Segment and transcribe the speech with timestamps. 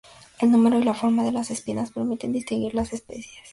[0.39, 3.35] El número y la forma de las espinas permiten distinguir las especies.